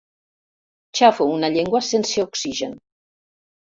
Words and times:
Xafo 0.99 1.27
una 1.33 1.51
llengua 1.57 1.83
sense 1.91 2.27
oxigen. 2.29 2.77